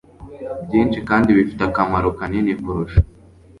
byinshi 0.65 0.99
kandi 1.09 1.29
bifite 1.37 1.61
akamaro 1.69 2.07
kanini 2.17 2.51
kurusha 2.61 2.99